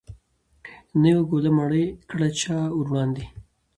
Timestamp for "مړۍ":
1.57-1.85